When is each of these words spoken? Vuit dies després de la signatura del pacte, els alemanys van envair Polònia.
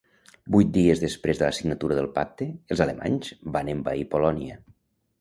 Vuit 0.53 0.71
dies 0.77 1.01
després 1.03 1.41
de 1.41 1.45
la 1.47 1.57
signatura 1.59 1.99
del 2.01 2.09
pacte, 2.17 2.49
els 2.75 2.85
alemanys 2.89 3.33
van 3.59 3.73
envair 3.79 4.11
Polònia. 4.17 4.63